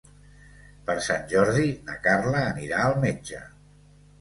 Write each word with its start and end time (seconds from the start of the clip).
Per 0.87 0.95
Sant 1.09 1.27
Jordi 1.33 1.67
na 1.91 1.99
Carla 2.09 2.43
anirà 2.55 2.81
al 2.87 2.99
metge. 3.05 3.47